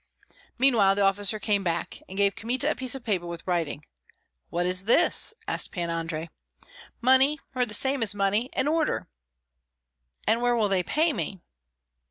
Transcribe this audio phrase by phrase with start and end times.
[0.57, 3.85] Meanwhile the officer came back, and gave Kmita a piece of paper with writing.
[4.49, 6.31] "What is this?" asked Pan Andrei.
[7.01, 9.07] "Money or the same as money, an order."
[10.25, 11.39] "And where will they pay me?"